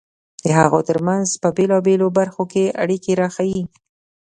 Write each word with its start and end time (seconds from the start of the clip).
د 0.45 0.47
هغوی 0.59 0.83
ترمنځ 0.89 1.27
په 1.41 1.49
بېلابېلو 1.57 2.07
برخو 2.17 2.43
کې 2.51 2.75
اړیکې 2.83 3.11
راښيي. 3.21 3.63